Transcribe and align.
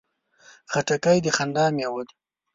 خټکی 0.71 1.17
د 1.25 1.27
خندا 1.35 1.65
مېوه 1.75 2.01
ده. 2.07 2.13